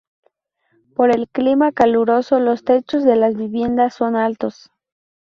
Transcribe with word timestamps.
Por 0.95 1.11
el 1.15 1.29
clima 1.29 1.71
caluroso 1.73 2.39
los 2.39 2.63
techos 2.63 3.03
de 3.03 3.15
las 3.15 3.35
viviendas 3.35 3.93
son 3.93 4.15
altos. 4.15 4.71